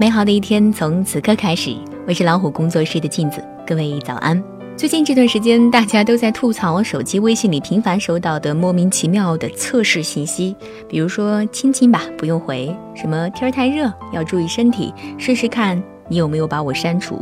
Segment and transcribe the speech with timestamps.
[0.00, 1.76] 美好的一天从此刻开始。
[2.06, 4.40] 我是老虎工作室的镜子，各位早安。
[4.76, 10.54] 最近这段时间，大家都在吐槽手机微信里频繁收到的莫名其妙的测试信息，
[10.88, 17.16] 比如说亲亲吧，不用回；什么天儿太热，要注意身体，试试看你有没有把我删除；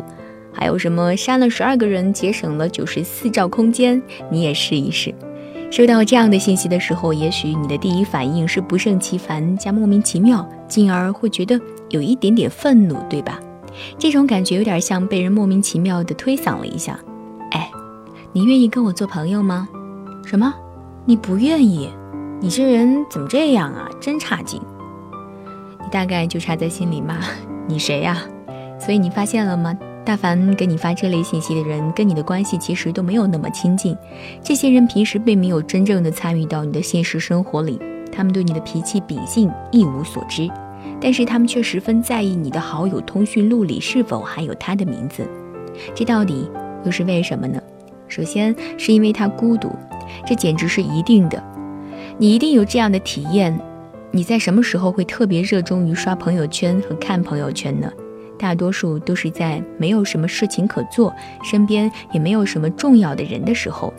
[0.52, 5.14] 还有什么删了十二个人，节省了九十四兆空间，你也试一试。
[5.70, 13.38] 收到这样的信息的时候，也许你的第一反应是不胜其烦加莫名其妙，进而会觉得有一点点愤怒，对吧？
[13.98, 16.98] 这种感觉有点像被人莫名其妙的推搡了一下。
[17.50, 17.70] 哎，
[18.32, 19.68] 你愿意跟我做朋友吗？
[20.24, 20.54] 什么？
[21.04, 21.90] 你不愿意？
[22.40, 23.88] 你这人怎么这样啊？
[24.00, 24.60] 真差劲！
[25.78, 27.18] 你大概就差在心里骂
[27.66, 28.22] 你谁呀？
[28.78, 29.76] 所以你发现了吗？
[30.06, 33.96] 大凡给你发这类信息的人，跟你的关系其实都没有那么亲近。
[34.40, 37.76] 这些人平时并没有真正的参与到你的现实生活里，
[38.12, 40.48] 他们对你的脾气秉性一无所知，
[41.00, 45.28] 但是他们却十分在意你的好友通讯录里是否还有他的名字。
[45.92, 46.48] 这到底？
[46.84, 47.60] 又是为什么呢？
[48.06, 49.68] 首先是因为他孤独，
[50.24, 51.42] 这简直是一定的。
[52.16, 53.58] 你一定有这样的体验：
[54.12, 57.90] 你在什么时候会特别热衷于刷朋友圈和看朋友圈呢？
[58.38, 63.92] 大多数都是在没有什么事情可做，身边也没有什么重要的人的时候。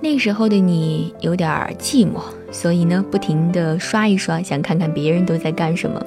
[0.00, 2.20] 那时候的你有点寂寞，
[2.52, 6.00] 所以呢，不停地刷一刷，想看看别人都在干什么。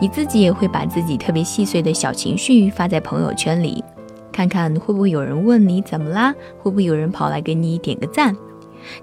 [0.00, 3.82] 你自己也会把自己特别细碎的小情绪发在朋友圈里。
[4.30, 6.32] 看看会不会有人问你怎么啦？
[6.58, 8.34] 会不会有人跑来给你点个赞？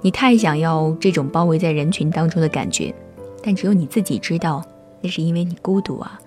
[0.02, 2.94] 你太想要这种包围在人群当中的感觉，
[3.44, 4.64] 但只有你自己知道，
[5.02, 6.20] 那是因为你孤独啊。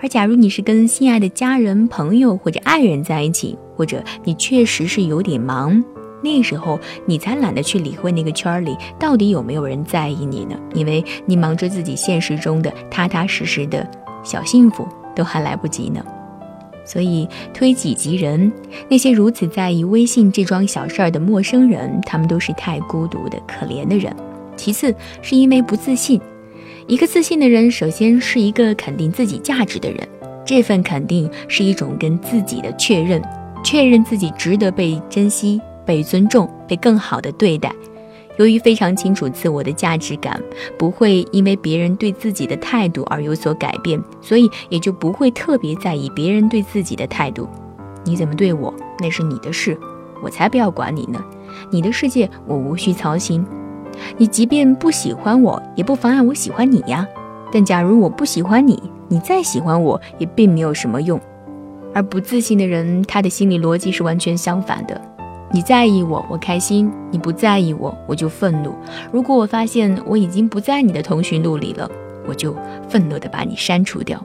[0.00, 5.82] 而假如你是跟心爱的家人、朋友或者爱人在一起，或者你确实是有点忙，
[6.22, 10.58] 那时候你才懒得去理会那个圈里到底有没有人在意你呢？
[10.74, 13.88] 因为你忙着自己现实中的踏踏实实的
[14.22, 16.04] 小幸福，都还来不及呢。
[16.84, 18.50] 所以推己及人，
[18.88, 24.14] 那些如此在意微信这桩小事儿的陌生人，他们都是太孤独的可怜的人。
[24.56, 26.20] 其次是因为不自信。
[26.90, 30.08] 一个自信的人，首先是一个肯定自己价值的人。
[30.44, 33.22] 这份肯定是一种跟自己的确认，
[33.62, 37.72] 确认自己值得被珍惜、被尊重、被更好的对待。
[38.38, 40.42] 由于非常清楚自我的价值感
[40.76, 47.48] 不会因为别人对自己的态度而有所改变，所以也就不会特别在意别人对自己的态度。
[48.04, 49.78] 你怎么对我，那是你的事，
[50.20, 51.24] 我才不要管你呢。
[51.70, 53.46] 你的世界我无需操心。
[54.16, 57.06] 你即便不喜欢我，也不妨碍我喜欢你呀。
[57.52, 61.20] 但假如我不喜欢你，你再喜欢我也并没有什么用。
[61.92, 65.00] 而不自信的人，他的心理逻辑是完全相反的。
[65.52, 68.72] 你在意我，我开心；你不在意我，我就愤怒。
[69.10, 71.90] 如果我发现我已经不在你的通讯录里了，
[72.28, 72.54] 我就
[72.88, 74.22] 愤怒地把你删除掉。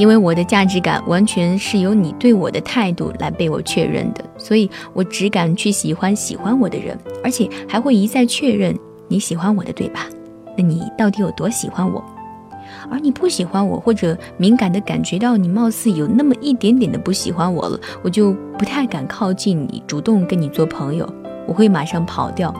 [0.00, 8.74] 因为我的价值感完全是由你对我的态度来被我确认的，所以我只敢去喜欢喜欢我的人，而且还会一再确认
[9.08, 10.06] 你喜欢我的，对吧？
[10.56, 12.02] 那你到底有多喜欢我？
[12.90, 21.06] 而你不喜欢我，或者敏感的感觉到你貌似有那么一点点的不喜欢我了，我就不太敢靠近你，主动跟你做朋友。
[21.46, 22.54] 我会马上跑掉。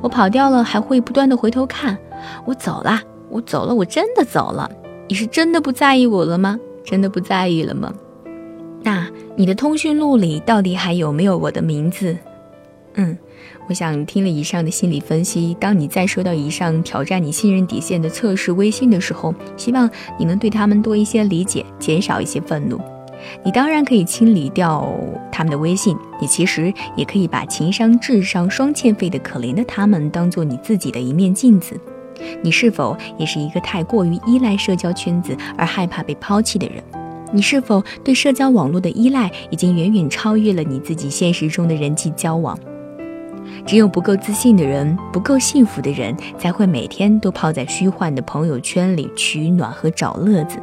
[0.00, 1.98] 我跑掉了，还会不断的回头看。
[2.46, 2.98] 我走了，
[3.28, 4.70] 我走了，我真的走了。
[5.06, 6.58] 你是真的不在意我了吗？
[6.88, 7.92] 真的不在意了吗？
[8.82, 9.06] 那
[9.36, 12.16] 你的通讯录里到底还有没有我的名字？
[12.94, 13.18] 嗯。
[13.68, 19.88] 我想听了以上的心理分析，当你再收到以上挑战你信任底线的测试微信的时候，希望
[20.18, 22.80] 你能对他们多一些理解，减少一些愤怒。
[23.44, 24.90] 你当然可以清理掉
[25.30, 31.78] 他们的微信，你其实也可以把情商、智商双欠费的可怜的他们当做你自己的一面镜子。
[32.42, 36.82] 你是否也是一个太过于依赖社交圈子而害怕被抛弃的人？
[37.32, 42.58] 你是否对社交网络的依赖已经远远超越了你自己现实中的人际交往？
[43.66, 50.58] 只有不够自信的人，不够幸福的人，才会每天都泡在虚幻的朋友圈里取暖和找乐子。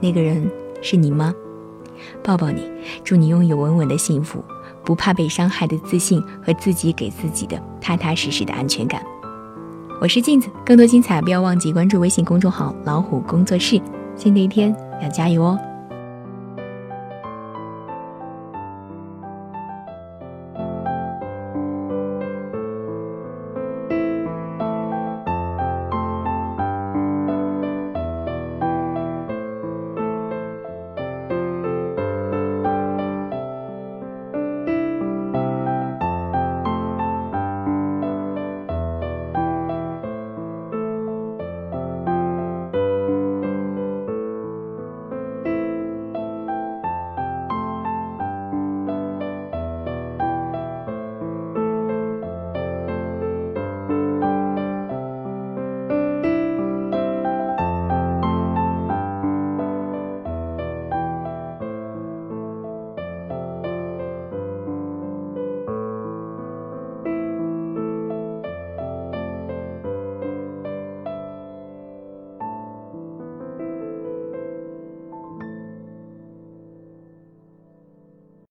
[0.00, 0.50] 那个人
[0.82, 1.32] 是你吗？
[2.24, 2.68] 抱抱你，
[3.04, 4.44] 祝你拥有稳稳的幸福，
[4.84, 9.00] 不怕被伤害的自信和自己给自己的踏踏实实的安全感。
[10.00, 13.80] 我是镜子，更多精彩不要忘记关注微信公众号“老虎工作室”。
[14.16, 15.58] 新的一天要加油哦！